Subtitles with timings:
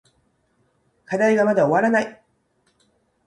[1.05, 2.23] 課題がまだ終わらない。